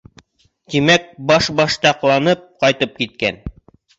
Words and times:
—Тимәк, 0.75 1.05
башбаштаҡланып 1.31 2.43
ҡайтып 2.65 2.99
киткән. 3.03 3.41